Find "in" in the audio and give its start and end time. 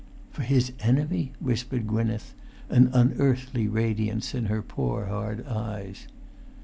4.33-4.45